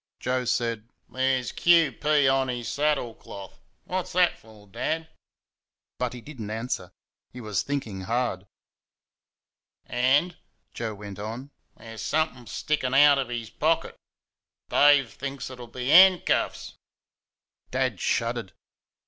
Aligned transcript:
Joe 0.19 0.45
said: 0.45 0.89
"There's 1.09 1.51
"Q.P." 1.51 2.27
on 2.27 2.47
his 2.47 2.67
saddle 2.67 3.13
cloth; 3.13 3.59
what's 3.85 4.13
that 4.13 4.35
for, 4.39 4.65
Dad?" 4.65 5.07
But 5.99 6.13
he 6.13 6.21
did 6.21 6.41
n't 6.41 6.49
answer 6.49 6.89
he 7.31 7.39
was 7.39 7.61
thinking 7.61 8.01
hard. 8.05 8.47
"And," 9.85 10.37
Joe 10.73 10.95
went 10.95 11.19
on, 11.19 11.51
"there's 11.77 12.01
somethin' 12.01 12.47
sticking 12.47 12.95
out 12.95 13.19
of 13.19 13.29
his 13.29 13.51
pocket 13.51 13.95
Dave 14.69 15.13
thinks 15.13 15.51
it'll 15.51 15.67
be 15.67 15.91
'ancuffs." 15.91 16.73
Dad 17.69 17.99
shuddered. 17.99 18.53